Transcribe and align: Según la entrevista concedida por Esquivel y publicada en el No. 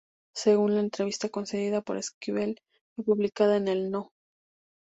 Según 0.33 0.73
la 0.73 0.79
entrevista 0.81 1.29
concedida 1.29 1.81
por 1.83 1.95
Esquivel 1.95 2.59
y 2.97 3.03
publicada 3.03 3.57
en 3.57 3.67
el 3.67 3.91
No. 3.91 4.09